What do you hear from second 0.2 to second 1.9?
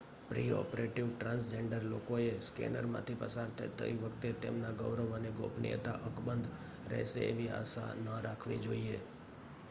preoperative transgender